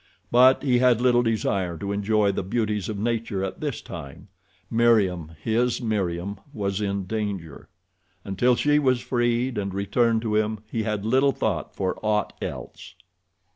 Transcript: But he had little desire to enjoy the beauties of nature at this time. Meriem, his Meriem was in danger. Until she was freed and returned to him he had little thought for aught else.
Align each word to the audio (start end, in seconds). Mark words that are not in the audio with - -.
But 0.31 0.63
he 0.63 0.79
had 0.79 0.99
little 0.99 1.21
desire 1.21 1.77
to 1.77 1.91
enjoy 1.91 2.31
the 2.31 2.41
beauties 2.41 2.89
of 2.89 2.97
nature 2.97 3.43
at 3.43 3.59
this 3.61 3.83
time. 3.83 4.29
Meriem, 4.67 5.33
his 5.43 5.79
Meriem 5.79 6.37
was 6.51 6.81
in 6.81 7.03
danger. 7.05 7.69
Until 8.25 8.55
she 8.55 8.79
was 8.79 9.01
freed 9.01 9.59
and 9.59 9.75
returned 9.75 10.23
to 10.23 10.33
him 10.35 10.61
he 10.65 10.81
had 10.81 11.05
little 11.05 11.33
thought 11.33 11.75
for 11.75 11.99
aught 12.03 12.33
else. 12.41 12.95